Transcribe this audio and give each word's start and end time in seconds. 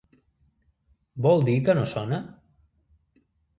Vol 1.27 1.45
dir 1.51 1.55
que 1.69 1.77
no 1.81 1.85
sona? 1.93 2.21